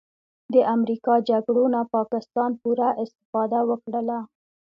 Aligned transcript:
د 0.53 0.55
امریکا 0.75 1.15
جګړو 1.29 1.63
نه 1.75 1.81
پاکستان 1.95 2.51
پوره 2.61 2.89
استفاده 3.03 3.59
وکړله 3.69 4.19